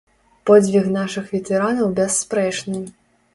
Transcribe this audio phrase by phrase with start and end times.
[0.49, 2.83] Подзвіг нашых ветэранаў бясспрэчны.